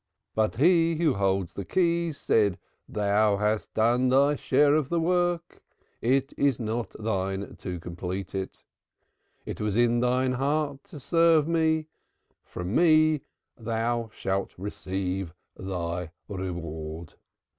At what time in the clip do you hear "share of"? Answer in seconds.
4.35-4.89